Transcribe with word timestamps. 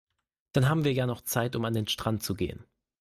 Dann 0.53 0.67
haben 0.67 0.83
wir 0.83 0.93
ja 0.93 1.05
noch 1.05 1.21
Zeit, 1.21 1.55
um 1.55 1.63
an 1.63 1.75
den 1.75 1.87
Strand 1.87 2.23
zu 2.23 2.33
gehen. 2.33 2.65